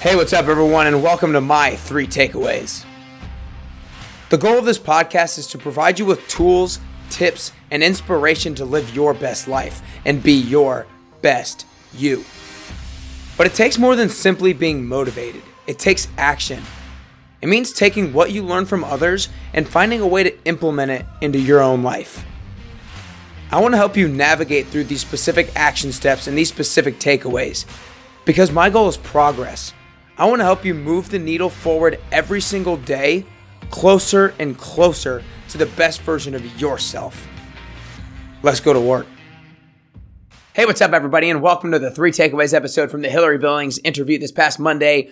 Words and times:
Hey, 0.00 0.16
what's 0.16 0.32
up, 0.32 0.46
everyone, 0.46 0.86
and 0.86 1.02
welcome 1.02 1.34
to 1.34 1.42
my 1.42 1.76
three 1.76 2.06
takeaways. 2.06 2.86
The 4.30 4.38
goal 4.38 4.56
of 4.56 4.64
this 4.64 4.78
podcast 4.78 5.36
is 5.36 5.46
to 5.48 5.58
provide 5.58 5.98
you 5.98 6.06
with 6.06 6.26
tools, 6.26 6.80
tips, 7.10 7.52
and 7.70 7.82
inspiration 7.82 8.54
to 8.54 8.64
live 8.64 8.94
your 8.94 9.12
best 9.12 9.46
life 9.46 9.82
and 10.06 10.22
be 10.22 10.32
your 10.32 10.86
best 11.20 11.66
you. 11.92 12.24
But 13.36 13.46
it 13.46 13.52
takes 13.52 13.76
more 13.76 13.94
than 13.94 14.08
simply 14.08 14.54
being 14.54 14.86
motivated, 14.86 15.42
it 15.66 15.78
takes 15.78 16.08
action. 16.16 16.62
It 17.42 17.50
means 17.50 17.70
taking 17.70 18.14
what 18.14 18.32
you 18.32 18.42
learn 18.42 18.64
from 18.64 18.84
others 18.84 19.28
and 19.52 19.68
finding 19.68 20.00
a 20.00 20.06
way 20.06 20.22
to 20.22 20.44
implement 20.46 20.92
it 20.92 21.04
into 21.20 21.38
your 21.38 21.60
own 21.60 21.82
life. 21.82 22.24
I 23.52 23.60
want 23.60 23.74
to 23.74 23.78
help 23.78 23.98
you 23.98 24.08
navigate 24.08 24.68
through 24.68 24.84
these 24.84 25.02
specific 25.02 25.52
action 25.56 25.92
steps 25.92 26.26
and 26.26 26.38
these 26.38 26.48
specific 26.48 26.98
takeaways 26.98 27.66
because 28.24 28.50
my 28.50 28.70
goal 28.70 28.88
is 28.88 28.96
progress 28.96 29.74
I 30.20 30.26
want 30.26 30.40
to 30.40 30.44
help 30.44 30.66
you 30.66 30.74
move 30.74 31.08
the 31.08 31.18
needle 31.18 31.48
forward 31.48 31.98
every 32.12 32.42
single 32.42 32.76
day, 32.76 33.24
closer 33.70 34.34
and 34.38 34.54
closer 34.58 35.24
to 35.48 35.56
the 35.56 35.64
best 35.64 36.02
version 36.02 36.34
of 36.34 36.44
yourself. 36.60 37.26
Let's 38.42 38.60
go 38.60 38.74
to 38.74 38.80
work. 38.80 39.06
Hey, 40.52 40.66
what's 40.66 40.82
up, 40.82 40.92
everybody, 40.92 41.30
and 41.30 41.40
welcome 41.40 41.72
to 41.72 41.78
the 41.78 41.90
Three 41.90 42.12
Takeaways 42.12 42.52
episode 42.52 42.90
from 42.90 43.00
the 43.00 43.08
Hillary 43.08 43.38
Billings 43.38 43.78
interview 43.78 44.18
this 44.18 44.30
past 44.30 44.60
Monday 44.60 45.10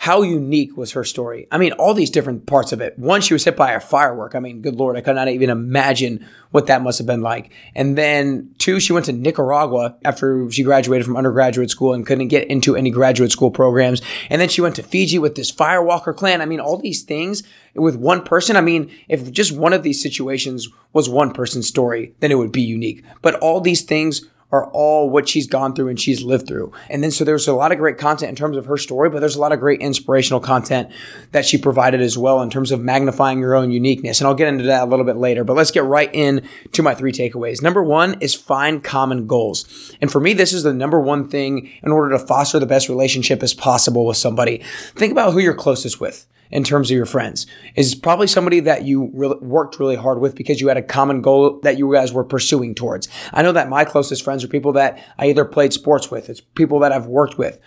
how 0.00 0.22
unique 0.22 0.76
was 0.76 0.92
her 0.92 1.02
story? 1.02 1.48
I 1.50 1.58
mean, 1.58 1.72
all 1.72 1.92
these 1.92 2.08
different 2.08 2.46
parts 2.46 2.70
of 2.70 2.80
it. 2.80 2.96
One, 3.00 3.20
she 3.20 3.34
was 3.34 3.44
hit 3.44 3.56
by 3.56 3.72
a 3.72 3.80
firework. 3.80 4.36
I 4.36 4.38
mean, 4.38 4.62
good 4.62 4.76
Lord, 4.76 4.96
I 4.96 5.00
could 5.00 5.16
not 5.16 5.26
even 5.26 5.50
imagine 5.50 6.24
what 6.52 6.68
that 6.68 6.82
must 6.82 6.98
have 6.98 7.06
been 7.06 7.20
like. 7.20 7.50
And 7.74 7.98
then 7.98 8.54
two, 8.58 8.78
she 8.78 8.92
went 8.92 9.06
to 9.06 9.12
Nicaragua 9.12 9.96
after 10.04 10.48
she 10.52 10.62
graduated 10.62 11.04
from 11.04 11.16
undergraduate 11.16 11.70
school 11.70 11.94
and 11.94 12.06
couldn't 12.06 12.28
get 12.28 12.48
into 12.48 12.76
any 12.76 12.90
graduate 12.90 13.32
school 13.32 13.50
programs. 13.50 14.00
And 14.30 14.40
then 14.40 14.48
she 14.48 14.60
went 14.60 14.76
to 14.76 14.84
Fiji 14.84 15.18
with 15.18 15.34
this 15.34 15.50
Firewalker 15.50 16.14
clan. 16.14 16.40
I 16.40 16.46
mean, 16.46 16.60
all 16.60 16.76
these 16.76 17.02
things 17.02 17.42
with 17.74 17.96
one 17.96 18.22
person. 18.22 18.54
I 18.54 18.60
mean, 18.60 18.92
if 19.08 19.32
just 19.32 19.50
one 19.50 19.72
of 19.72 19.82
these 19.82 20.00
situations 20.00 20.68
was 20.92 21.08
one 21.08 21.32
person's 21.32 21.66
story, 21.66 22.14
then 22.20 22.30
it 22.30 22.38
would 22.38 22.52
be 22.52 22.62
unique. 22.62 23.04
But 23.20 23.34
all 23.40 23.60
these 23.60 23.82
things 23.82 24.24
are 24.50 24.70
all 24.70 25.10
what 25.10 25.28
she's 25.28 25.46
gone 25.46 25.74
through 25.74 25.88
and 25.88 26.00
she's 26.00 26.22
lived 26.22 26.46
through. 26.46 26.72
And 26.88 27.02
then 27.02 27.10
so 27.10 27.24
there's 27.24 27.46
a 27.46 27.52
lot 27.52 27.70
of 27.70 27.78
great 27.78 27.98
content 27.98 28.30
in 28.30 28.36
terms 28.36 28.56
of 28.56 28.66
her 28.66 28.78
story, 28.78 29.10
but 29.10 29.20
there's 29.20 29.36
a 29.36 29.40
lot 29.40 29.52
of 29.52 29.60
great 29.60 29.80
inspirational 29.80 30.40
content 30.40 30.90
that 31.32 31.44
she 31.44 31.58
provided 31.58 32.00
as 32.00 32.16
well 32.16 32.40
in 32.40 32.48
terms 32.48 32.72
of 32.72 32.80
magnifying 32.80 33.40
your 33.40 33.54
own 33.54 33.70
uniqueness. 33.70 34.20
And 34.20 34.28
I'll 34.28 34.34
get 34.34 34.48
into 34.48 34.64
that 34.64 34.84
a 34.84 34.86
little 34.86 35.04
bit 35.04 35.16
later, 35.16 35.44
but 35.44 35.54
let's 35.54 35.70
get 35.70 35.84
right 35.84 36.10
in 36.14 36.48
to 36.72 36.82
my 36.82 36.94
three 36.94 37.12
takeaways. 37.12 37.62
Number 37.62 37.82
one 37.82 38.16
is 38.20 38.34
find 38.34 38.82
common 38.82 39.26
goals. 39.26 39.94
And 40.00 40.10
for 40.10 40.20
me, 40.20 40.32
this 40.32 40.52
is 40.52 40.62
the 40.62 40.72
number 40.72 41.00
one 41.00 41.28
thing 41.28 41.70
in 41.82 41.92
order 41.92 42.16
to 42.16 42.26
foster 42.26 42.58
the 42.58 42.66
best 42.66 42.88
relationship 42.88 43.42
as 43.42 43.52
possible 43.52 44.06
with 44.06 44.16
somebody. 44.16 44.62
Think 44.94 45.12
about 45.12 45.32
who 45.34 45.40
you're 45.40 45.54
closest 45.54 46.00
with 46.00 46.26
in 46.50 46.64
terms 46.64 46.90
of 46.90 46.96
your 46.96 47.06
friends 47.06 47.46
is 47.74 47.94
probably 47.94 48.26
somebody 48.26 48.60
that 48.60 48.84
you 48.84 49.10
really 49.14 49.38
worked 49.38 49.78
really 49.78 49.96
hard 49.96 50.20
with 50.20 50.34
because 50.34 50.60
you 50.60 50.68
had 50.68 50.76
a 50.76 50.82
common 50.82 51.20
goal 51.20 51.60
that 51.62 51.78
you 51.78 51.92
guys 51.92 52.12
were 52.12 52.24
pursuing 52.24 52.74
towards. 52.74 53.08
I 53.32 53.42
know 53.42 53.52
that 53.52 53.68
my 53.68 53.84
closest 53.84 54.22
friends 54.22 54.44
are 54.44 54.48
people 54.48 54.72
that 54.72 55.02
I 55.18 55.26
either 55.26 55.44
played 55.44 55.72
sports 55.72 56.10
with, 56.10 56.28
it's 56.28 56.40
people 56.40 56.78
that 56.80 56.92
I've 56.92 57.06
worked 57.06 57.38
with 57.38 57.60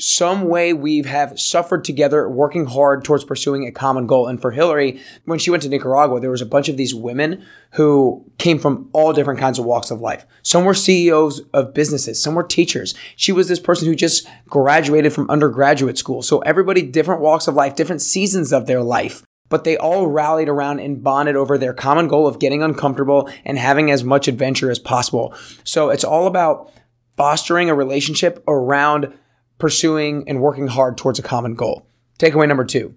some 0.00 0.48
way 0.48 0.72
we 0.72 1.02
have 1.02 1.38
suffered 1.38 1.84
together 1.84 2.28
working 2.28 2.66
hard 2.66 3.04
towards 3.04 3.24
pursuing 3.24 3.66
a 3.66 3.72
common 3.72 4.06
goal. 4.06 4.26
And 4.26 4.40
for 4.40 4.50
Hillary, 4.50 5.00
when 5.24 5.38
she 5.38 5.50
went 5.50 5.62
to 5.64 5.68
Nicaragua, 5.68 6.20
there 6.20 6.30
was 6.30 6.42
a 6.42 6.46
bunch 6.46 6.68
of 6.68 6.76
these 6.76 6.94
women 6.94 7.44
who 7.72 8.24
came 8.38 8.58
from 8.58 8.88
all 8.92 9.12
different 9.12 9.40
kinds 9.40 9.58
of 9.58 9.64
walks 9.64 9.90
of 9.90 10.00
life. 10.00 10.26
Some 10.42 10.64
were 10.64 10.74
CEOs 10.74 11.40
of 11.52 11.74
businesses, 11.74 12.22
some 12.22 12.34
were 12.34 12.42
teachers. 12.42 12.94
She 13.16 13.32
was 13.32 13.48
this 13.48 13.60
person 13.60 13.86
who 13.86 13.94
just 13.94 14.26
graduated 14.46 15.12
from 15.12 15.30
undergraduate 15.30 15.98
school. 15.98 16.22
So 16.22 16.40
everybody 16.40 16.82
different 16.82 17.20
walks 17.20 17.46
of 17.46 17.54
life, 17.54 17.76
different 17.76 18.02
seasons 18.02 18.52
of 18.52 18.66
their 18.66 18.82
life. 18.82 19.22
But 19.48 19.64
they 19.64 19.76
all 19.76 20.06
rallied 20.06 20.48
around 20.48 20.78
and 20.78 21.02
bonded 21.02 21.34
over 21.34 21.58
their 21.58 21.74
common 21.74 22.06
goal 22.06 22.26
of 22.28 22.38
getting 22.38 22.62
uncomfortable 22.62 23.28
and 23.44 23.58
having 23.58 23.90
as 23.90 24.04
much 24.04 24.28
adventure 24.28 24.70
as 24.70 24.78
possible. 24.78 25.34
So 25.64 25.90
it's 25.90 26.04
all 26.04 26.28
about 26.28 26.72
fostering 27.16 27.68
a 27.68 27.74
relationship 27.74 28.42
around 28.46 29.12
pursuing 29.60 30.24
and 30.26 30.40
working 30.40 30.66
hard 30.66 30.96
towards 30.96 31.18
a 31.18 31.22
common 31.22 31.54
goal. 31.54 31.86
Takeaway 32.18 32.48
number 32.48 32.64
two 32.64 32.94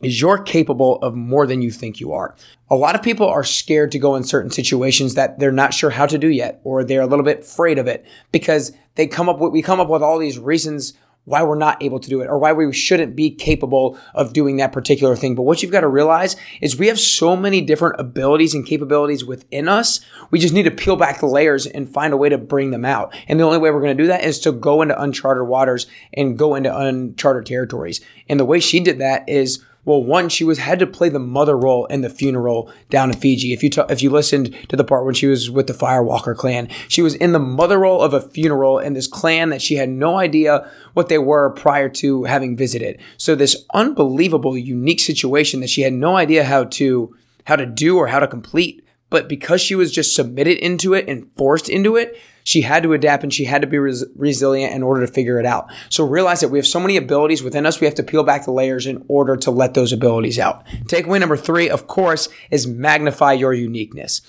is 0.00 0.20
you're 0.20 0.38
capable 0.38 0.98
of 0.98 1.14
more 1.14 1.46
than 1.46 1.62
you 1.62 1.70
think 1.70 2.00
you 2.00 2.12
are. 2.12 2.34
A 2.68 2.76
lot 2.76 2.94
of 2.94 3.02
people 3.02 3.26
are 3.26 3.42
scared 3.42 3.90
to 3.92 3.98
go 3.98 4.14
in 4.14 4.24
certain 4.24 4.50
situations 4.50 5.14
that 5.14 5.38
they're 5.38 5.50
not 5.50 5.72
sure 5.72 5.90
how 5.90 6.06
to 6.06 6.18
do 6.18 6.28
yet, 6.28 6.60
or 6.64 6.84
they're 6.84 7.00
a 7.00 7.06
little 7.06 7.24
bit 7.24 7.40
afraid 7.40 7.78
of 7.78 7.86
it 7.86 8.04
because 8.30 8.72
they 8.96 9.06
come 9.06 9.28
up 9.28 9.38
with, 9.38 9.52
we 9.52 9.62
come 9.62 9.80
up 9.80 9.88
with 9.88 10.02
all 10.02 10.18
these 10.18 10.38
reasons 10.38 10.92
why 11.26 11.42
we're 11.42 11.58
not 11.58 11.82
able 11.82 12.00
to 12.00 12.08
do 12.08 12.22
it 12.22 12.28
or 12.28 12.38
why 12.38 12.52
we 12.52 12.72
shouldn't 12.72 13.14
be 13.14 13.30
capable 13.30 13.98
of 14.14 14.32
doing 14.32 14.56
that 14.56 14.72
particular 14.72 15.14
thing. 15.14 15.34
But 15.34 15.42
what 15.42 15.62
you've 15.62 15.72
got 15.72 15.82
to 15.82 15.88
realize 15.88 16.36
is 16.60 16.78
we 16.78 16.86
have 16.86 16.98
so 16.98 17.36
many 17.36 17.60
different 17.60 18.00
abilities 18.00 18.54
and 18.54 18.64
capabilities 18.64 19.24
within 19.24 19.68
us. 19.68 20.00
We 20.30 20.38
just 20.38 20.54
need 20.54 20.62
to 20.62 20.70
peel 20.70 20.96
back 20.96 21.20
the 21.20 21.26
layers 21.26 21.66
and 21.66 21.92
find 21.92 22.14
a 22.14 22.16
way 22.16 22.28
to 22.28 22.38
bring 22.38 22.70
them 22.70 22.84
out. 22.84 23.14
And 23.28 23.38
the 23.38 23.44
only 23.44 23.58
way 23.58 23.70
we're 23.70 23.82
going 23.82 23.96
to 23.96 24.02
do 24.02 24.08
that 24.08 24.24
is 24.24 24.38
to 24.40 24.52
go 24.52 24.82
into 24.82 25.00
uncharted 25.00 25.46
waters 25.46 25.86
and 26.14 26.38
go 26.38 26.54
into 26.54 26.74
uncharted 26.74 27.44
territories. 27.44 28.00
And 28.28 28.40
the 28.40 28.44
way 28.44 28.60
she 28.60 28.80
did 28.80 29.00
that 29.00 29.28
is 29.28 29.64
well, 29.86 30.02
one, 30.02 30.28
she 30.28 30.42
was 30.42 30.58
had 30.58 30.80
to 30.80 30.86
play 30.86 31.08
the 31.08 31.20
mother 31.20 31.56
role 31.56 31.86
in 31.86 32.00
the 32.00 32.10
funeral 32.10 32.70
down 32.90 33.10
in 33.10 33.16
Fiji. 33.16 33.52
If 33.52 33.62
you 33.62 33.70
t- 33.70 33.82
if 33.88 34.02
you 34.02 34.10
listened 34.10 34.54
to 34.68 34.76
the 34.76 34.84
part 34.84 35.06
when 35.06 35.14
she 35.14 35.28
was 35.28 35.48
with 35.48 35.68
the 35.68 35.72
Firewalker 35.72 36.36
clan, 36.36 36.68
she 36.88 37.02
was 37.02 37.14
in 37.14 37.30
the 37.30 37.38
mother 37.38 37.78
role 37.78 38.02
of 38.02 38.12
a 38.12 38.20
funeral 38.20 38.80
in 38.80 38.94
this 38.94 39.06
clan 39.06 39.50
that 39.50 39.62
she 39.62 39.76
had 39.76 39.88
no 39.88 40.18
idea 40.18 40.68
what 40.94 41.08
they 41.08 41.18
were 41.18 41.50
prior 41.50 41.88
to 41.88 42.24
having 42.24 42.56
visited. 42.56 43.00
So 43.16 43.36
this 43.36 43.64
unbelievable, 43.74 44.58
unique 44.58 45.00
situation 45.00 45.60
that 45.60 45.70
she 45.70 45.82
had 45.82 45.92
no 45.92 46.16
idea 46.16 46.42
how 46.42 46.64
to 46.64 47.14
how 47.44 47.54
to 47.54 47.64
do 47.64 47.96
or 47.96 48.08
how 48.08 48.18
to 48.18 48.26
complete. 48.26 48.82
But 49.08 49.28
because 49.28 49.60
she 49.60 49.76
was 49.76 49.92
just 49.92 50.16
submitted 50.16 50.58
into 50.58 50.94
it 50.94 51.08
and 51.08 51.30
forced 51.36 51.68
into 51.68 51.94
it, 51.94 52.18
she 52.46 52.60
had 52.60 52.84
to 52.84 52.92
adapt 52.92 53.24
and 53.24 53.34
she 53.34 53.44
had 53.44 53.60
to 53.60 53.66
be 53.66 53.76
res- 53.76 54.04
resilient 54.14 54.72
in 54.72 54.84
order 54.84 55.04
to 55.04 55.12
figure 55.12 55.40
it 55.40 55.44
out. 55.44 55.68
So 55.90 56.06
realize 56.06 56.40
that 56.40 56.48
we 56.48 56.58
have 56.58 56.66
so 56.66 56.78
many 56.78 56.96
abilities 56.96 57.42
within 57.42 57.66
us, 57.66 57.80
we 57.80 57.86
have 57.86 57.96
to 57.96 58.04
peel 58.04 58.22
back 58.22 58.44
the 58.44 58.52
layers 58.52 58.86
in 58.86 59.04
order 59.08 59.36
to 59.38 59.50
let 59.50 59.74
those 59.74 59.92
abilities 59.92 60.38
out. 60.38 60.64
Takeaway 60.84 61.18
number 61.18 61.36
three, 61.36 61.68
of 61.68 61.88
course, 61.88 62.28
is 62.52 62.64
magnify 62.64 63.32
your 63.32 63.52
uniqueness. 63.52 64.22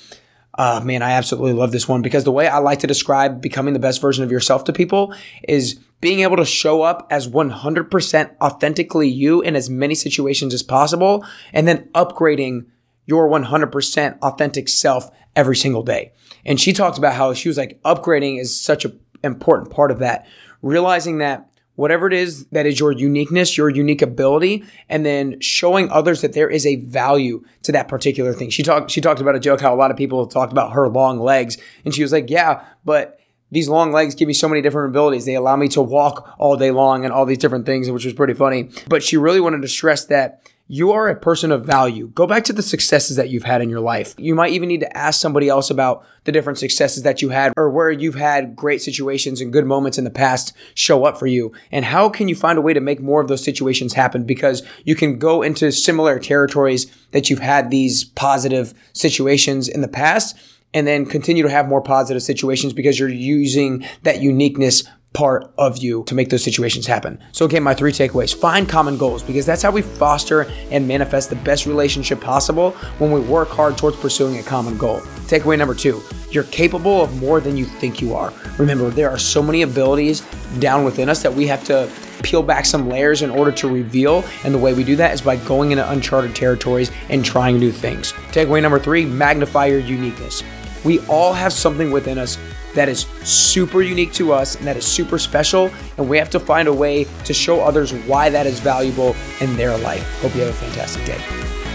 Uh, 0.58 0.82
man, 0.84 1.04
I 1.04 1.12
absolutely 1.12 1.54
love 1.54 1.72
this 1.72 1.88
one 1.88 2.02
because 2.02 2.24
the 2.24 2.32
way 2.32 2.48
I 2.48 2.58
like 2.58 2.80
to 2.80 2.88
describe 2.88 3.40
becoming 3.40 3.76
the 3.76 3.80
best 3.80 4.02
version 4.02 4.24
of 4.24 4.32
yourself 4.32 4.64
to 4.64 4.74
people 4.74 5.14
is 5.48 5.76
being 6.02 6.22
able 6.22 6.38
to 6.38 6.46
show 6.46 6.82
up 6.82 7.06
as 7.12 7.28
100% 7.28 8.36
authentically 8.42 9.08
you 9.08 9.42
in 9.42 9.56
as 9.56 9.70
many 9.70 9.94
situations 9.94 10.56
as 10.56 10.64
possible 10.64 11.24
and 11.54 11.68
then 11.68 11.88
upgrading 11.94 12.66
your 13.06 13.30
100% 13.30 14.20
authentic 14.24 14.68
self 14.68 15.12
every 15.38 15.56
single 15.56 15.84
day. 15.84 16.12
And 16.46 16.60
she 16.60 16.74
talked 16.74 16.98
about 16.98 17.14
how 17.14 17.34
she 17.34 17.48
was 17.48 17.58
like 17.58 17.80
upgrading 17.84 18.42
is 18.42 18.60
such 18.60 18.84
an 18.84 19.00
important 19.24 19.72
part 19.72 19.92
of 19.92 20.00
that, 20.00 20.28
realizing 20.62 21.20
that 21.20 21.50
whatever 21.76 22.08
it 22.08 22.14
is 22.14 22.48
that 22.48 22.66
is 22.66 22.80
your 22.80 22.92
uniqueness, 22.92 23.56
your 23.56 23.70
unique 23.70 24.02
ability, 24.02 24.64
and 24.90 25.06
then 25.06 25.40
showing 25.40 25.90
others 25.92 26.22
that 26.22 26.34
there 26.34 26.50
is 26.50 26.66
a 26.66 26.78
value 26.78 27.44
to 27.62 27.72
that 27.72 27.88
particular 27.88 28.34
thing. 28.34 28.50
She 28.50 28.64
talked 28.64 28.92
she 28.92 29.00
talked 29.00 29.22
about 29.22 29.36
a 29.36 29.40
joke 29.40 29.62
how 29.62 29.74
a 29.74 29.78
lot 29.78 29.92
of 29.92 29.96
people 29.96 30.26
talked 30.28 30.52
about 30.52 30.74
her 30.74 30.90
long 30.90 31.20
legs, 31.20 31.58
and 31.86 31.94
she 31.94 32.02
was 32.02 32.12
like, 32.12 32.30
"Yeah, 32.30 32.64
but 32.84 33.20
these 33.52 33.70
long 33.70 33.94
legs 33.94 34.16
give 34.16 34.28
me 34.28 34.34
so 34.34 34.50
many 34.50 34.62
different 34.62 34.90
abilities. 34.90 35.26
They 35.26 35.36
allow 35.36 35.56
me 35.56 35.70
to 35.70 35.82
walk 35.82 36.36
all 36.38 36.58
day 36.58 36.72
long 36.72 37.06
and 37.06 37.14
all 37.14 37.26
these 37.26 37.38
different 37.38 37.66
things, 37.66 37.90
which 37.90 38.06
was 38.06 38.14
pretty 38.14 38.34
funny." 38.34 38.70
But 38.90 39.04
she 39.04 39.16
really 39.18 39.40
wanted 39.40 39.62
to 39.62 39.68
stress 39.68 40.06
that 40.06 40.42
you 40.68 40.92
are 40.92 41.08
a 41.08 41.16
person 41.16 41.52
of 41.52 41.66
value. 41.66 42.10
Go 42.10 42.28
back 42.28 42.44
to 42.46 42.54
the 42.54 42.62
successes 42.62 43.16
that 43.16 43.30
you've 43.30 43.44
had 43.44 43.62
in 43.62 43.70
your 43.70 43.80
life. 43.80 44.14
You 44.18 44.36
might 44.36 44.52
even 44.52 44.68
need 44.68 44.82
to 44.82 44.98
ask 44.98 45.20
somebody 45.20 45.48
else 45.48 45.70
about 45.70 46.06
the 46.26 46.32
different 46.32 46.60
successes 46.60 47.04
that 47.04 47.22
you 47.22 47.30
had 47.30 47.54
or 47.56 47.70
where 47.70 47.90
you've 47.90 48.16
had 48.16 48.56
great 48.56 48.82
situations 48.82 49.40
and 49.40 49.54
good 49.54 49.66
moments 49.66 49.98
in 49.98 50.04
the 50.04 50.10
past 50.10 50.54
show 50.76 51.06
up 51.06 51.18
for 51.18 51.28
you. 51.28 51.54
And 51.72 51.86
how 51.86 52.10
can 52.10 52.28
you 52.28 52.36
find 52.36 52.58
a 52.58 52.62
way 52.62 52.74
to 52.74 52.82
make 52.82 53.00
more 53.00 53.22
of 53.22 53.30
those 53.30 53.44
situations 53.44 53.94
happen? 53.94 54.26
Because 54.26 54.62
you 54.84 54.96
can 54.96 55.18
go 55.18 55.42
into 55.42 55.72
similar 55.72 56.20
territories 56.20 56.86
that 57.12 57.30
you've 57.30 57.40
had 57.40 57.72
these 57.72 58.04
positive 58.04 58.74
situations 58.92 59.70
in 59.70 59.80
the 59.82 59.88
past 59.88 60.38
and 60.74 60.86
then 60.86 61.06
continue 61.06 61.44
to 61.44 61.50
have 61.50 61.70
more 61.70 61.82
positive 61.82 62.22
situations 62.22 62.74
because 62.74 63.00
you're 63.00 63.08
using 63.08 63.86
that 64.04 64.22
uniqueness 64.22 64.84
part 65.18 65.52
of 65.58 65.80
you 65.80 66.04
to 66.04 66.14
make 66.14 66.30
those 66.30 66.44
situations 66.44 66.86
happen. 66.86 67.18
So, 67.32 67.44
again, 67.44 67.64
my 67.64 67.74
three 67.74 67.92
takeaways 67.92 68.36
find 68.36 68.70
common 68.70 69.00
goals 69.00 69.24
because 69.24 69.48
that's 69.48 69.64
how 69.64 69.72
we 69.72 69.82
foster 69.82 70.44
and 70.70 70.88
manifest 70.88 71.32
the 71.32 71.36
best 71.38 71.66
relationship 71.66 72.22
possible 72.22 72.70
when 73.00 73.12
we 73.12 73.20
work 73.20 73.50
hard 73.50 73.80
towards 73.80 73.98
pursuing 73.98 74.38
a 74.38 74.44
common 74.44 74.78
goal. 74.78 75.00
Takeaway 75.26 75.58
number 75.58 75.74
two 75.74 76.04
you're 76.30 76.44
capable 76.44 77.02
of 77.02 77.20
more 77.20 77.40
than 77.40 77.58
you 77.58 77.66
think 77.66 78.00
you 78.00 78.14
are. 78.14 78.32
Remember, 78.60 78.90
there 78.92 79.10
are 79.10 79.18
so 79.18 79.42
many 79.42 79.64
abilities 79.64 80.22
down 80.60 80.84
within 80.84 81.10
us 81.10 81.24
that 81.24 81.34
we 81.34 81.48
have 81.48 81.64
to 81.64 81.90
peel 82.22 82.44
back 82.44 82.66
some 82.66 82.88
layers 82.88 83.24
in 83.24 83.32
order 83.32 83.52
to 83.54 83.68
reveal. 83.68 84.24
And 84.44 84.54
the 84.54 84.60
way 84.60 84.74
we 84.74 84.84
do 84.84 84.96
that 84.98 85.14
is 85.14 85.22
by 85.22 85.38
going 85.38 85.72
into 85.72 85.90
uncharted 85.90 86.36
territories 86.36 86.92
and 87.10 87.26
trying 87.26 87.58
new 87.58 87.72
things. 87.72 88.12
Takeaway 88.34 88.62
number 88.62 88.78
three 88.78 89.06
magnify 89.06 89.68
your 89.68 89.80
uniqueness. 89.80 90.44
We 90.84 91.00
all 91.08 91.34
have 91.34 91.54
something 91.54 91.90
within 91.90 92.18
us 92.20 92.38
that 92.78 92.90
is 92.90 93.08
super 93.24 93.82
unique 93.82 94.14
to 94.14 94.32
us 94.32 94.56
and 94.56 94.68
that 94.68 94.78
is 94.78 94.86
super 94.86 95.18
special. 95.18 95.72
And 95.98 96.08
we 96.08 96.18
have 96.20 96.30
to 96.30 96.40
find 96.40 96.68
a 96.68 96.74
way 96.74 97.06
to 97.26 97.34
show 97.34 97.60
others 97.62 97.92
why 98.06 98.30
that 98.30 98.46
is 98.46 98.60
valuable 98.60 99.16
in 99.42 99.58
their 99.58 99.76
life. 99.80 100.08
Hope 100.22 100.36
you 100.36 100.42
have 100.42 100.50
a 100.50 100.54
fantastic 100.54 101.04
day. 101.06 101.67